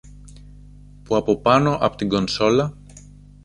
που 1.03 1.15
από 1.15 1.37
πάνω 1.37 1.75
από 1.75 1.95
την 1.97 2.09
κονσόλα 2.09 2.77